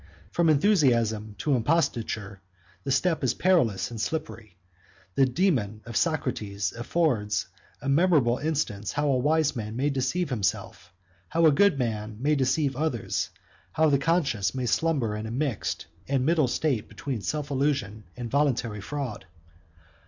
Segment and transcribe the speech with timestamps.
[0.33, 2.41] 154 From enthusiasm to imposture,
[2.83, 4.57] the step is perilous and slippery:
[5.13, 7.47] the daemon of Socrates 155 affords
[7.83, 10.91] a memorable instance, how a wise man may deceive himself,
[11.29, 13.29] how a good man may deceive others,
[13.73, 18.31] how the conscience may slumber in a mixed and middle state between self illusion and
[18.31, 19.27] voluntary fraud.